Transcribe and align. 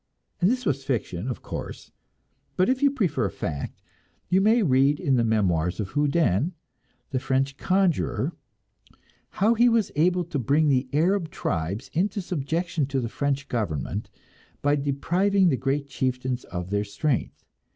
And 0.41 0.49
this 0.49 0.65
was 0.65 0.83
fiction, 0.83 1.27
of 1.27 1.43
course; 1.43 1.91
but 2.55 2.69
if 2.69 2.81
you 2.81 2.89
prefer 2.89 3.29
fact, 3.29 3.83
you 4.29 4.41
may 4.41 4.63
read 4.63 4.99
in 4.99 5.15
the 5.15 5.23
memoirs 5.23 5.79
of 5.79 5.89
Houdin, 5.89 6.53
the 7.11 7.19
French 7.19 7.55
conjurer, 7.55 8.31
how 9.29 9.53
he 9.53 9.69
was 9.69 9.91
able 9.95 10.23
to 10.23 10.39
bring 10.39 10.69
the 10.69 10.89
Arab 10.91 11.29
tribes 11.29 11.91
into 11.93 12.19
subjection 12.19 12.87
to 12.87 12.99
the 12.99 13.09
French 13.09 13.47
government 13.47 14.09
by 14.63 14.75
depriving 14.75 15.49
the 15.49 15.55
great 15.55 15.87
chieftains 15.87 16.45
of 16.45 16.71
their 16.71 16.83
strength. 16.83 17.45